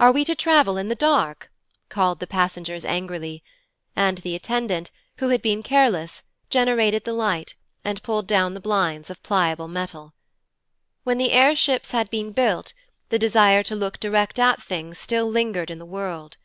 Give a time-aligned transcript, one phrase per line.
[0.00, 1.48] 'Are we to travel in the dark?'
[1.88, 3.40] called the passengers angrily,
[3.94, 7.54] and the attendant, who had been careless, generated the light,
[7.84, 10.12] and pulled down the blinds of pliable metal.
[11.04, 12.72] When the air ships had been built,
[13.10, 16.36] the desire to look direct at things still lingered in the world.